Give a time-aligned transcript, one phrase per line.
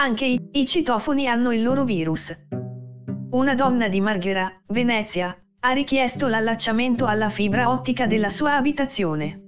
[0.00, 2.32] Anche i, i citofoni hanno il loro virus.
[3.32, 9.40] Una donna di Marghera, Venezia, ha richiesto l'allacciamento alla fibra ottica della sua abitazione.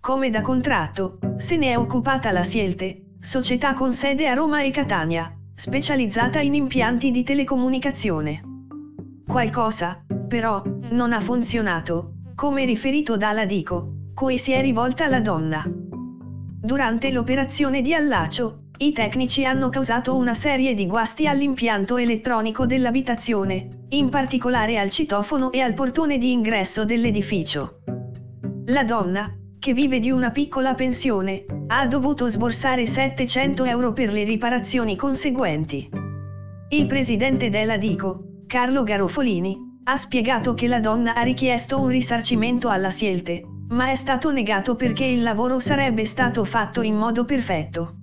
[0.00, 4.72] Come da contratto, se ne è occupata la Sielte, società con sede a Roma e
[4.72, 8.40] Catania, specializzata in impianti di telecomunicazione.
[9.24, 10.60] Qualcosa, però,
[10.90, 15.62] non ha funzionato, come riferito dalla Dico, cui si è rivolta la donna.
[15.64, 23.66] Durante l'operazione di allaccio, i tecnici hanno causato una serie di guasti all'impianto elettronico dell'abitazione,
[23.88, 27.80] in particolare al citofono e al portone di ingresso dell'edificio.
[28.66, 34.22] La donna, che vive di una piccola pensione, ha dovuto sborsare 700 euro per le
[34.22, 35.90] riparazioni conseguenti.
[36.68, 42.68] Il presidente della Dico, Carlo Garofolini, ha spiegato che la donna ha richiesto un risarcimento
[42.68, 47.97] alla Sielte, ma è stato negato perché il lavoro sarebbe stato fatto in modo perfetto.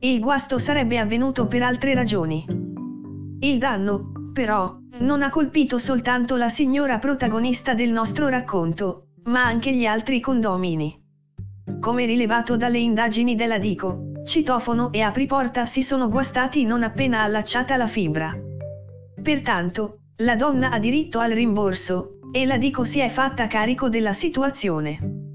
[0.00, 2.44] Il guasto sarebbe avvenuto per altre ragioni.
[3.40, 9.72] Il danno, però, non ha colpito soltanto la signora protagonista del nostro racconto, ma anche
[9.74, 11.02] gli altri condomini.
[11.80, 17.76] Come rilevato dalle indagini della Dico, citofono e apriporta si sono guastati non appena allacciata
[17.76, 18.34] la fibra.
[19.22, 24.12] Pertanto, la donna ha diritto al rimborso, e la Dico si è fatta carico della
[24.12, 25.25] situazione.